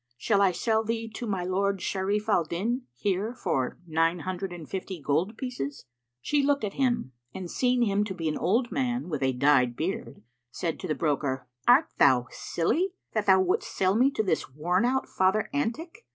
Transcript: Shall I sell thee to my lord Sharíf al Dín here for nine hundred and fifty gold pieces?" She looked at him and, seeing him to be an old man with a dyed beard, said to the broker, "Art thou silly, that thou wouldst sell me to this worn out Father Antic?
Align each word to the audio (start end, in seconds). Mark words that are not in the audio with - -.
Shall 0.17 0.41
I 0.41 0.51
sell 0.51 0.83
thee 0.83 1.07
to 1.13 1.27
my 1.27 1.43
lord 1.43 1.77
Sharíf 1.77 2.27
al 2.27 2.43
Dín 2.47 2.81
here 2.95 3.35
for 3.35 3.77
nine 3.85 4.21
hundred 4.21 4.51
and 4.51 4.67
fifty 4.67 4.99
gold 4.99 5.37
pieces?" 5.37 5.85
She 6.19 6.41
looked 6.41 6.63
at 6.63 6.73
him 6.73 7.11
and, 7.35 7.51
seeing 7.51 7.83
him 7.83 8.03
to 8.05 8.15
be 8.15 8.27
an 8.27 8.35
old 8.35 8.71
man 8.71 9.09
with 9.09 9.21
a 9.21 9.31
dyed 9.31 9.75
beard, 9.75 10.23
said 10.49 10.79
to 10.79 10.87
the 10.87 10.95
broker, 10.95 11.47
"Art 11.67 11.89
thou 11.99 12.25
silly, 12.31 12.95
that 13.13 13.27
thou 13.27 13.41
wouldst 13.41 13.69
sell 13.75 13.93
me 13.93 14.09
to 14.09 14.23
this 14.23 14.49
worn 14.49 14.85
out 14.85 15.07
Father 15.07 15.51
Antic? 15.53 15.99